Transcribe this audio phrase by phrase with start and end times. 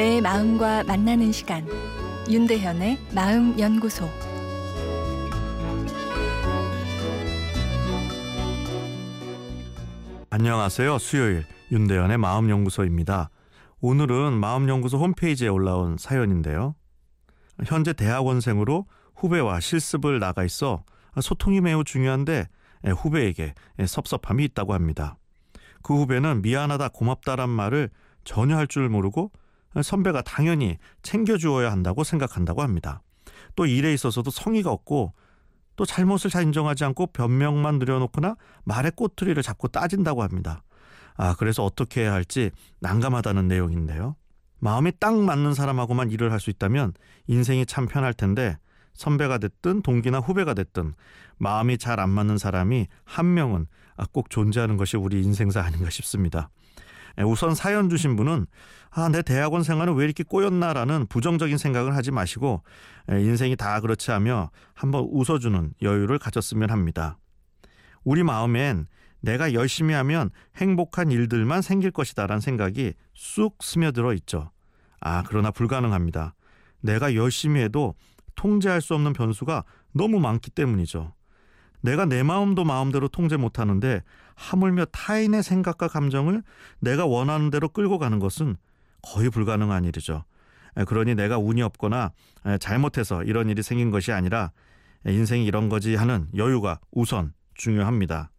[0.00, 1.68] 내 마음과 만나는 시간
[2.26, 4.08] 윤대현의 마음 연구소
[10.30, 10.96] 안녕하세요.
[10.96, 13.28] 수요일 윤대현의 마음 연구소입니다.
[13.82, 16.74] 오늘은 마음 연구소 홈페이지에 올라온 사연인데요.
[17.66, 18.86] 현재 대학원생으로
[19.16, 20.82] 후배와 실습을 나가 있어
[21.20, 22.48] 소통이 매우 중요한데
[22.96, 23.52] 후배에게
[23.86, 25.18] 섭섭함이 있다고 합니다.
[25.82, 27.90] 그 후배는 미안하다 고맙다란 말을
[28.24, 29.30] 전혀 할 줄 모르고
[29.82, 33.02] 선배가 당연히 챙겨주어야 한다고 생각한다고 합니다.
[33.56, 35.12] 또 일에 있어서도 성의가 없고
[35.76, 40.62] 또 잘못을 잘 인정하지 않고 변명만 늘여놓거나 말의 꼬투리를 잡고 따진다고 합니다.
[41.16, 44.16] 아, 그래서 어떻게 해야 할지 난감하다는 내용인데요.
[44.58, 46.92] 마음이 딱 맞는 사람하고만 일을 할 수 있다면
[47.28, 48.58] 인생이 참 편할 텐데
[48.94, 50.94] 선배가 됐든 동기나 후배가 됐든
[51.38, 53.66] 마음이 잘 안 맞는 사람이 한 명은
[54.12, 56.50] 꼭 존재하는 것이 우리 인생사 아닌가 싶습니다.
[57.24, 58.46] 우선 사연 주신 분은
[58.90, 62.62] 아, 내 대학원 생활은 왜 이렇게 꼬였나라는 부정적인 생각을 하지 마시고
[63.08, 67.18] 인생이 다 그렇지 하며 한번 웃어주는 여유를 가졌으면 합니다.
[68.02, 68.86] 우리 마음엔
[69.20, 74.50] 내가 열심히 하면 행복한 일들만 생길 것이다라는 생각이 쑥 스며들어 있죠.
[75.00, 76.34] 아, 그러나 불가능합니다.
[76.80, 77.94] 내가 열심히 해도
[78.34, 81.12] 통제할 수 없는 변수가 너무 많기 때문이죠.
[81.82, 84.02] 내가 내 마음도 마음대로 통제 못하는데
[84.40, 86.42] 하물며 타인의 생각과 감정을
[86.80, 88.56] 내가 원하는 대로 끌고 가는 것은
[89.02, 90.24] 거의 불가능한 일이죠.
[90.86, 92.12] 그러니 내가 운이 없거나
[92.58, 94.50] 잘못해서 이런 일이 생긴 것이 아니라
[95.06, 98.30] 인생이 이런 거지 하는 여유가 우선 중요합니다.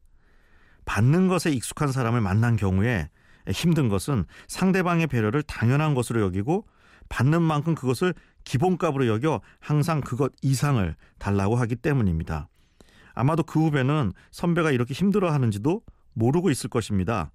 [0.85, 3.09] 받는 것에 익숙한 사람을 만난 경우에
[3.49, 6.65] 힘든 것은 상대방의 배려를 당연한 것으로 여기고
[7.09, 12.47] 받는 만큼 그것을 기본값으로 여겨 항상 그것 이상을 달라고 하기 때문입니다.
[13.13, 15.81] 아마도 그 후배는 선배가 이렇게 힘들어 하는지도
[16.13, 17.31] 모르고 있을 것입니다.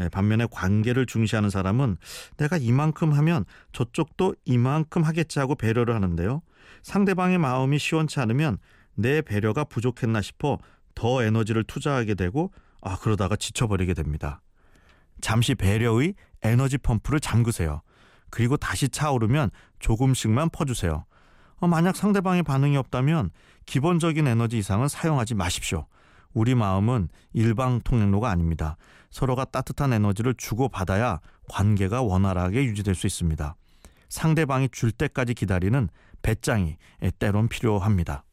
[0.00, 1.96] 예, 반면에 관계를 중시하는 사람은
[2.36, 6.42] 내가 이만큼 하면 저쪽도 이만큼 하겠지 하고 배려를 하는데요.
[6.82, 8.58] 상대방의 마음이 시원치 않으면
[8.94, 10.58] 내 배려가 부족했나 싶어
[10.94, 14.40] 더 에너지를 투자하게 되고 아 그러다가 지쳐버리게 됩니다.
[15.20, 17.82] 잠시 배려의 에너지 펌프를 잠그세요.
[18.30, 21.04] 그리고 다시 차오르면 조금씩만 퍼주세요.
[21.60, 23.30] 어, 만약 상대방의 반응이 없다면
[23.66, 25.86] 기본적인 에너지 이상은 사용하지 마십시오.
[26.32, 28.76] 우리 마음은 일방 통행로가 아닙니다.
[29.10, 33.56] 서로가 따뜻한 에너지를 주고받아야 관계가 원활하게 유지될 수 있습니다.
[34.08, 35.88] 상대방이 줄 때까지 기다리는
[36.22, 36.76] 배짱이
[37.18, 38.24] 때론 필요합니다.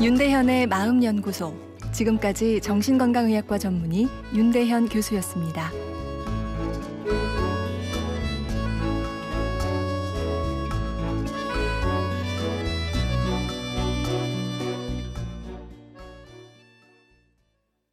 [0.00, 1.54] 윤대현의 마음연구소
[1.92, 5.70] 지금까지 정신건강의학과 전문의 윤대현 교수였습니다.